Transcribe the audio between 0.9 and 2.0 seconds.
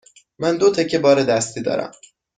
بار دستی دارم.